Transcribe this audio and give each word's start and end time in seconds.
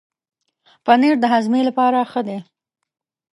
پنېر 0.85 1.15
د 1.19 1.25
هاضمې 1.33 1.61
لپاره 1.69 1.99
ښه 2.11 2.21
دی. 2.27 2.37